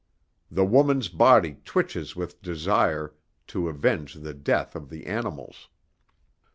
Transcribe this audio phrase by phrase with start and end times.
[0.49, 3.13] The woman's body twitches with desire
[3.45, 5.69] to avenge the death of the animal's.